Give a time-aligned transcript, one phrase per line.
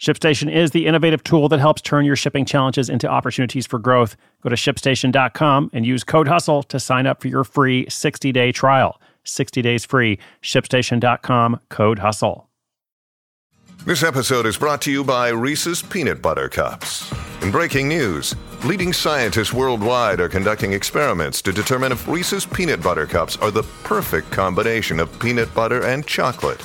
[0.00, 4.16] ShipStation is the innovative tool that helps turn your shipping challenges into opportunities for growth.
[4.42, 8.50] Go to shipstation.com and use code HUSTLE to sign up for your free 60 day
[8.50, 8.98] trial.
[9.24, 10.18] 60 days free.
[10.42, 12.46] ShipStation.com, code HUSTLE.
[13.84, 17.12] This episode is brought to you by Reese's Peanut Butter Cups.
[17.42, 23.06] In breaking news, leading scientists worldwide are conducting experiments to determine if Reese's Peanut Butter
[23.06, 26.64] Cups are the perfect combination of peanut butter and chocolate.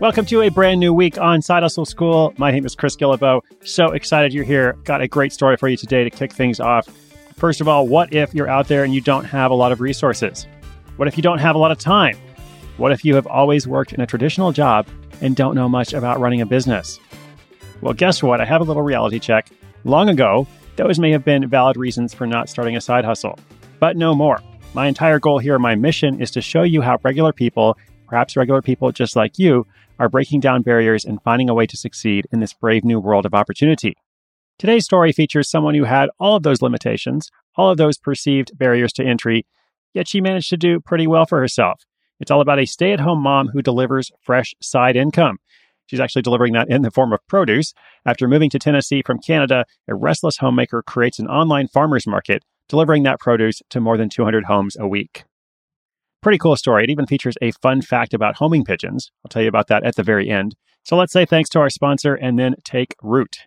[0.00, 2.32] Welcome to a brand new week on Side Hustle School.
[2.38, 3.42] My name is Chris Guillebeau.
[3.64, 4.72] So excited you're here.
[4.84, 6.88] Got a great story for you today to kick things off.
[7.36, 9.82] First of all, what if you're out there and you don't have a lot of
[9.82, 10.46] resources?
[10.96, 12.16] What if you don't have a lot of time?
[12.78, 14.86] What if you have always worked in a traditional job
[15.20, 16.98] and don't know much about running a business?
[17.82, 18.40] Well, guess what?
[18.40, 19.50] I have a little reality check.
[19.84, 23.38] Long ago, those may have been valid reasons for not starting a side hustle,
[23.80, 24.40] but no more.
[24.72, 27.76] My entire goal here, my mission, is to show you how regular people,
[28.08, 29.66] perhaps regular people just like you,
[30.00, 33.26] are breaking down barriers and finding a way to succeed in this brave new world
[33.26, 33.94] of opportunity.
[34.58, 38.92] Today's story features someone who had all of those limitations, all of those perceived barriers
[38.94, 39.46] to entry,
[39.92, 41.82] yet she managed to do pretty well for herself.
[42.18, 45.36] It's all about a stay at home mom who delivers fresh side income.
[45.86, 47.74] She's actually delivering that in the form of produce.
[48.06, 53.02] After moving to Tennessee from Canada, a restless homemaker creates an online farmer's market, delivering
[53.02, 55.24] that produce to more than 200 homes a week.
[56.22, 56.84] Pretty cool story.
[56.84, 59.10] It even features a fun fact about homing pigeons.
[59.24, 60.54] I'll tell you about that at the very end.
[60.84, 63.46] So let's say thanks to our sponsor and then take root.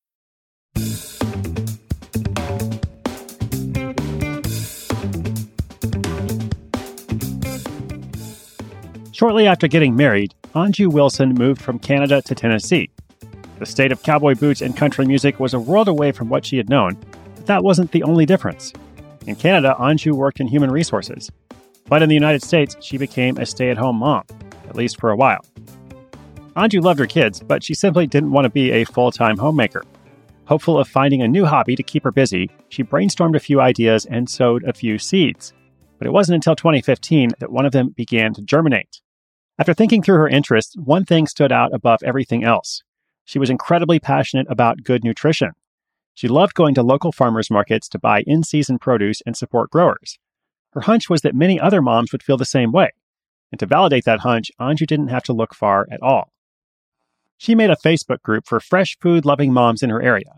[9.21, 12.89] Shortly after getting married, Anju Wilson moved from Canada to Tennessee.
[13.59, 16.57] The state of cowboy boots and country music was a world away from what she
[16.57, 16.97] had known,
[17.35, 18.73] but that wasn't the only difference.
[19.27, 21.29] In Canada, Anju worked in human resources.
[21.85, 24.23] But in the United States, she became a stay at home mom,
[24.67, 25.45] at least for a while.
[26.55, 29.83] Anju loved her kids, but she simply didn't want to be a full time homemaker.
[30.45, 34.07] Hopeful of finding a new hobby to keep her busy, she brainstormed a few ideas
[34.07, 35.53] and sowed a few seeds.
[35.99, 38.99] But it wasn't until 2015 that one of them began to germinate.
[39.59, 42.81] After thinking through her interests, one thing stood out above everything else.
[43.25, 45.51] She was incredibly passionate about good nutrition.
[46.13, 50.17] She loved going to local farmers markets to buy in season produce and support growers.
[50.73, 52.89] Her hunch was that many other moms would feel the same way.
[53.51, 56.31] And to validate that hunch, Anju didn't have to look far at all.
[57.37, 60.37] She made a Facebook group for fresh food loving moms in her area.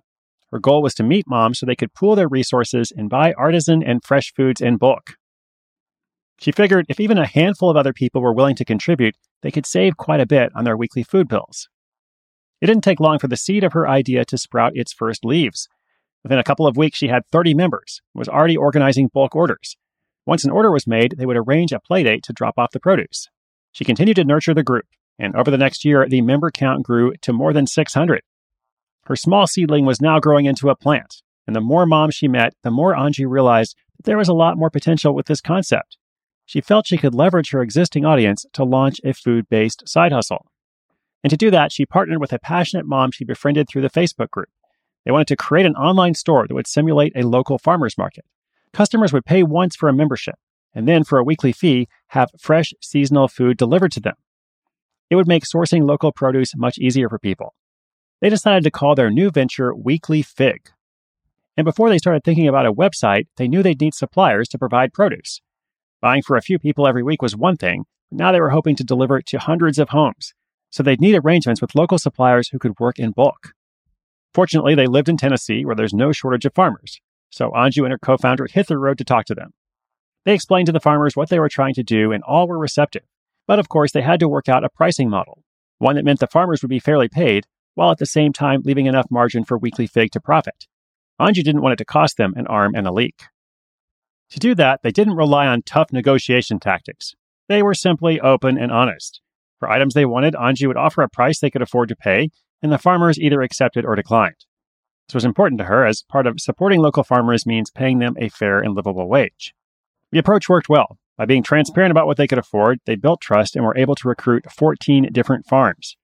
[0.51, 3.83] Her goal was to meet moms so they could pool their resources and buy artisan
[3.83, 5.17] and fresh foods in bulk.
[6.39, 9.65] She figured if even a handful of other people were willing to contribute, they could
[9.65, 11.69] save quite a bit on their weekly food bills.
[12.61, 15.67] It didn't take long for the seed of her idea to sprout its first leaves.
[16.23, 19.75] Within a couple of weeks, she had 30 members and was already organizing bulk orders.
[20.25, 23.27] Once an order was made, they would arrange a playdate to drop off the produce.
[23.73, 24.85] She continued to nurture the group,
[25.19, 28.21] and over the next year, the member count grew to more than 600.
[29.05, 32.53] Her small seedling was now growing into a plant, and the more moms she met,
[32.63, 35.97] the more Anju realized that there was a lot more potential with this concept
[36.53, 40.45] she felt she could leverage her existing audience to launch a food based side hustle.
[41.23, 44.29] And to do that, she partnered with a passionate mom she befriended through the Facebook
[44.29, 44.49] group.
[45.03, 48.23] They wanted to create an online store that would simulate a local farmer's market.
[48.71, 50.35] Customers would pay once for a membership,
[50.75, 54.15] and then for a weekly fee, have fresh seasonal food delivered to them.
[55.09, 57.55] It would make sourcing local produce much easier for people.
[58.21, 60.69] They decided to call their new venture Weekly Fig.
[61.57, 64.93] And before they started thinking about a website, they knew they'd need suppliers to provide
[64.93, 65.41] produce.
[66.03, 68.75] Buying for a few people every week was one thing, but now they were hoping
[68.75, 70.33] to deliver it to hundreds of homes.
[70.69, 73.53] So they'd need arrangements with local suppliers who could work in bulk.
[74.33, 76.99] Fortunately, they lived in Tennessee where there's no shortage of farmers.
[77.29, 79.51] So Anju and her co founder hit the road to talk to them.
[80.25, 83.03] They explained to the farmers what they were trying to do, and all were receptive.
[83.47, 85.41] But of course, they had to work out a pricing model,
[85.77, 87.45] one that meant the farmers would be fairly paid,
[87.75, 90.67] while at the same time leaving enough margin for Weekly Fig to profit.
[91.21, 93.23] Anju didn't want it to cost them an arm and a leak.
[94.31, 97.13] To do that, they didn't rely on tough negotiation tactics.
[97.47, 99.21] They were simply open and honest.
[99.59, 102.29] For items they wanted, Anju would offer a price they could afford to pay,
[102.61, 104.45] and the farmers either accepted or declined.
[105.07, 108.29] This was important to her as part of supporting local farmers means paying them a
[108.29, 109.53] fair and livable wage.
[110.11, 110.97] The approach worked well.
[111.17, 114.07] By being transparent about what they could afford, they built trust and were able to
[114.07, 115.95] recruit 14 different farms.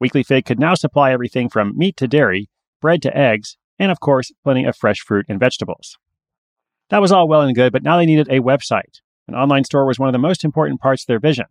[0.00, 2.48] Weekly Fig could now supply everything from meat to dairy,
[2.80, 5.96] bread to eggs, and of course, plenty of fresh fruit and vegetables.
[6.92, 9.00] That was all well and good, but now they needed a website.
[9.26, 11.46] An online store was one of the most important parts of their vision.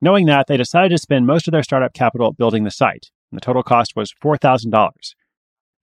[0.00, 3.36] Knowing that, they decided to spend most of their startup capital building the site, and
[3.36, 4.88] the total cost was $4,000.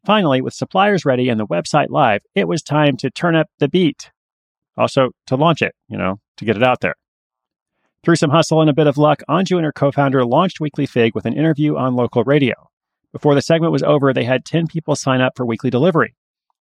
[0.03, 3.69] Finally, with suppliers ready and the website live, it was time to turn up the
[3.69, 4.09] beat.
[4.75, 6.95] Also, to launch it, you know, to get it out there.
[8.03, 10.87] Through some hustle and a bit of luck, Anju and her co founder launched Weekly
[10.87, 12.55] Fig with an interview on local radio.
[13.11, 16.15] Before the segment was over, they had 10 people sign up for weekly delivery.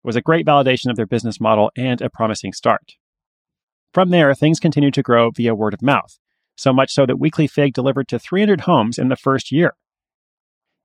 [0.04, 2.94] Was a great validation of their business model and a promising start.
[3.92, 6.18] From there, things continued to grow via word of mouth,
[6.56, 9.74] so much so that Weekly Fig delivered to 300 homes in the first year.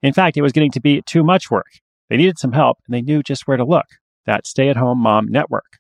[0.01, 1.79] In fact, it was getting to be too much work.
[2.09, 3.85] They needed some help, and they knew just where to look
[4.25, 5.79] that stay at home mom network.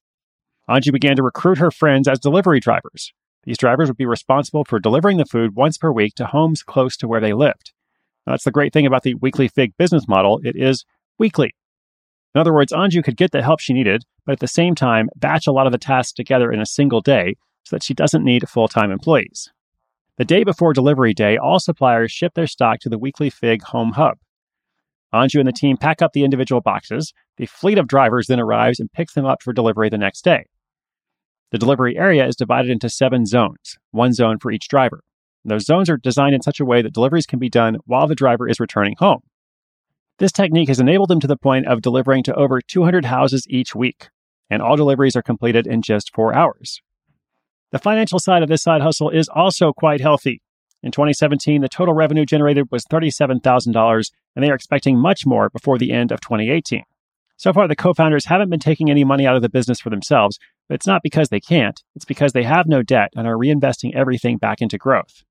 [0.69, 3.13] Anju began to recruit her friends as delivery drivers.
[3.43, 6.95] These drivers would be responsible for delivering the food once per week to homes close
[6.97, 7.73] to where they lived.
[8.25, 10.39] Now, that's the great thing about the Weekly Fig business model.
[10.43, 10.85] It is
[11.19, 11.53] weekly.
[12.35, 15.09] In other words, Anju could get the help she needed, but at the same time,
[15.15, 18.23] batch a lot of the tasks together in a single day so that she doesn't
[18.23, 19.51] need full time employees.
[20.17, 23.93] The day before delivery day, all suppliers ship their stock to the Weekly Fig home
[23.93, 24.17] hub.
[25.13, 27.13] Anju and the team pack up the individual boxes.
[27.37, 30.45] The fleet of drivers then arrives and picks them up for delivery the next day.
[31.51, 35.03] The delivery area is divided into seven zones, one zone for each driver.
[35.45, 38.15] Those zones are designed in such a way that deliveries can be done while the
[38.15, 39.19] driver is returning home.
[40.23, 43.75] This technique has enabled them to the point of delivering to over 200 houses each
[43.75, 44.07] week,
[44.49, 46.81] and all deliveries are completed in just four hours.
[47.73, 50.41] The financial side of this side hustle is also quite healthy.
[50.81, 55.77] In 2017, the total revenue generated was $37,000, and they are expecting much more before
[55.77, 56.83] the end of 2018.
[57.35, 59.89] So far, the co founders haven't been taking any money out of the business for
[59.89, 60.39] themselves,
[60.69, 63.93] but it's not because they can't, it's because they have no debt and are reinvesting
[63.93, 65.25] everything back into growth.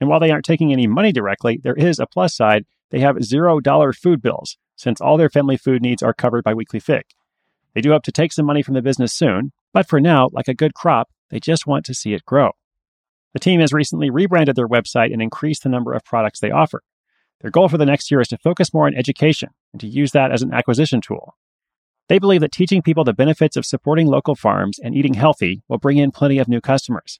[0.00, 2.64] And while they aren't taking any money directly, there is a plus side.
[2.94, 6.78] They have $0 food bills, since all their family food needs are covered by Weekly
[6.78, 7.02] Fig.
[7.74, 10.46] They do hope to take some money from the business soon, but for now, like
[10.46, 12.52] a good crop, they just want to see it grow.
[13.32, 16.84] The team has recently rebranded their website and increased the number of products they offer.
[17.40, 20.12] Their goal for the next year is to focus more on education and to use
[20.12, 21.34] that as an acquisition tool.
[22.08, 25.78] They believe that teaching people the benefits of supporting local farms and eating healthy will
[25.78, 27.18] bring in plenty of new customers.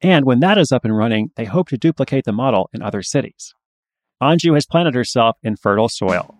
[0.00, 3.02] And when that is up and running, they hope to duplicate the model in other
[3.02, 3.52] cities.
[4.20, 6.34] Anju has planted herself in fertile soil.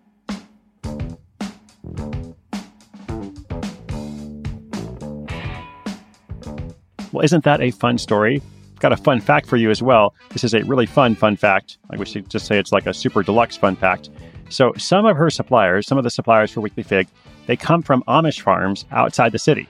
[7.11, 8.41] Well, isn't that a fun story?
[8.79, 10.13] Got a fun fact for you as well.
[10.31, 11.77] This is a really fun, fun fact.
[11.89, 14.09] I wish you'd just say it's like a super deluxe fun fact.
[14.49, 17.07] So, some of her suppliers, some of the suppliers for Weekly Fig,
[17.47, 19.67] they come from Amish farms outside the city.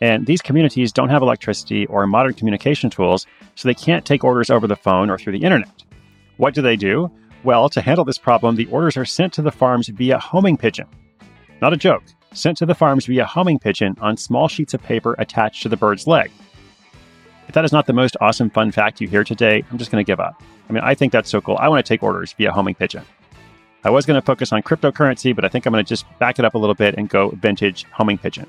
[0.00, 4.50] And these communities don't have electricity or modern communication tools, so they can't take orders
[4.50, 5.82] over the phone or through the internet.
[6.36, 7.10] What do they do?
[7.42, 10.86] Well, to handle this problem, the orders are sent to the farms via homing pigeon.
[11.62, 15.14] Not a joke, sent to the farms via homing pigeon on small sheets of paper
[15.18, 16.30] attached to the bird's leg.
[17.48, 20.04] If that is not the most awesome fun fact you hear today, I'm just going
[20.04, 20.42] to give up.
[20.68, 21.56] I mean, I think that's so cool.
[21.58, 23.04] I want to take orders via homing pigeon.
[23.82, 26.38] I was going to focus on cryptocurrency, but I think I'm going to just back
[26.38, 28.46] it up a little bit and go vintage homing pigeon.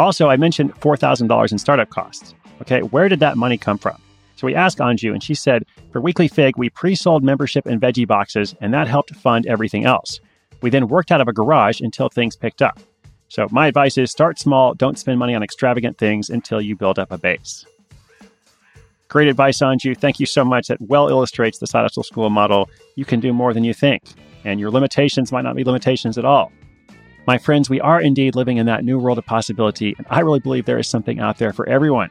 [0.00, 2.34] Also, I mentioned $4,000 in startup costs.
[2.60, 3.96] Okay, where did that money come from?
[4.36, 7.80] So we asked Anju, and she said, for Weekly Fig, we pre sold membership and
[7.80, 10.20] veggie boxes, and that helped fund everything else.
[10.60, 12.80] We then worked out of a garage until things picked up.
[13.28, 16.98] So my advice is start small, don't spend money on extravagant things until you build
[16.98, 17.64] up a base.
[19.08, 19.96] Great advice, Anju.
[19.96, 20.68] Thank you so much.
[20.68, 22.68] That well illustrates the Side Hustle School model.
[22.96, 24.02] You can do more than you think,
[24.44, 26.50] and your limitations might not be limitations at all.
[27.26, 30.40] My friends, we are indeed living in that new world of possibility, and I really
[30.40, 32.10] believe there is something out there for everyone.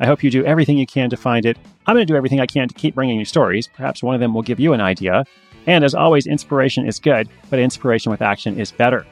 [0.00, 1.56] I hope you do everything you can to find it.
[1.86, 3.68] I'm going to do everything I can to keep bringing you stories.
[3.68, 5.24] Perhaps one of them will give you an idea.
[5.66, 9.06] And as always, inspiration is good, but inspiration with action is better.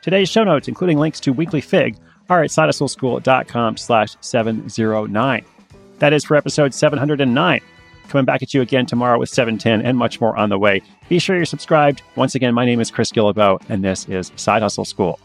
[0.00, 1.96] Today's show notes, including links to Weekly Fig,
[2.30, 5.44] are at sidehustleschool.com slash 709.
[5.98, 7.60] That is for episode 709.
[8.08, 10.80] Coming back at you again tomorrow with 710 and much more on the way.
[11.08, 12.02] Be sure you're subscribed.
[12.16, 15.20] Once again, my name is Chris Guillebeau, and this is Side Hustle School.